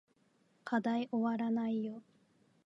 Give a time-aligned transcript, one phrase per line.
[0.63, 2.01] 課題おわらないよ